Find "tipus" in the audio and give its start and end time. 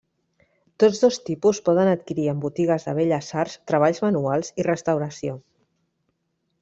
1.27-1.59